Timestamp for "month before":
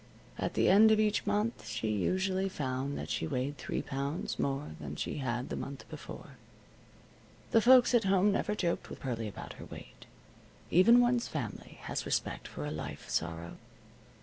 5.55-6.37